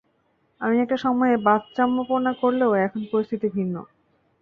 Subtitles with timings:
[0.61, 3.75] আমি একটা সময়ে বাচ্চামোপনা করলেও এখন পরিস্থিতি ভিন্ন।